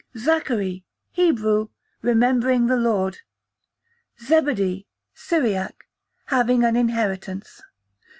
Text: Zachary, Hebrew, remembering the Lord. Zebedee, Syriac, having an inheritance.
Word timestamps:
Zachary, 0.17 0.83
Hebrew, 1.11 1.67
remembering 2.01 2.65
the 2.65 2.75
Lord. 2.75 3.19
Zebedee, 4.19 4.87
Syriac, 5.13 5.83
having 6.25 6.63
an 6.63 6.75
inheritance. 6.75 7.61